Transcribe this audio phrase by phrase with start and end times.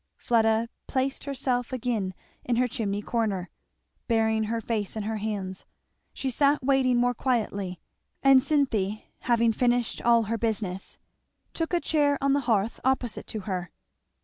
[0.17, 3.51] Fleda placed herself again in her chimney corner.
[4.07, 5.63] Burying her face in her hands,
[6.11, 7.79] she sat waiting more quietly;
[8.23, 10.97] and Cynthy, having finished all her business,
[11.53, 13.69] took a chair on the hearth opposite to her.